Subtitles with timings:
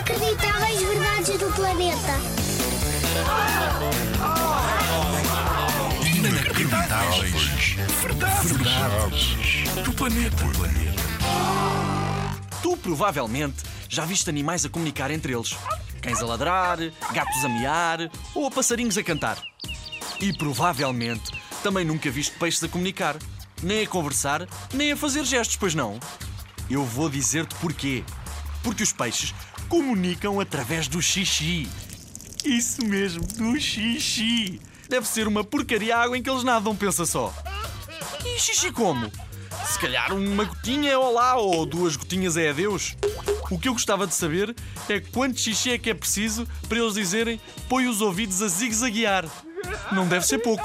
[0.00, 2.12] Inacreditáveis verdades do planeta.
[6.06, 7.76] Inacreditáveis.
[8.00, 8.50] Verdades.
[8.50, 9.84] Verdades.
[9.84, 10.36] Do planeta.
[12.62, 15.54] Tu provavelmente já viste animais a comunicar entre eles.
[16.00, 16.78] Cães a ladrar,
[17.12, 19.36] gatos a miar ou a passarinhos a cantar.
[20.18, 21.30] E provavelmente
[21.62, 23.16] também nunca viste peixes a comunicar.
[23.62, 26.00] Nem a conversar, nem a fazer gestos, pois não?
[26.70, 28.02] Eu vou dizer-te porquê.
[28.62, 29.34] Porque os peixes
[29.68, 31.68] comunicam através do xixi.
[32.44, 34.60] Isso mesmo, do xixi.
[34.88, 37.32] Deve ser uma porcaria água em que eles nadam, pensa só.
[38.24, 39.10] E xixi como?
[39.66, 42.96] Se calhar uma gotinha é olá ou duas gotinhas é adeus.
[43.50, 44.54] O que eu gostava de saber
[44.88, 49.26] é quanto xixi é que é preciso para eles dizerem põe os ouvidos a zigue-zaguear.
[49.92, 50.64] Não deve ser pouco.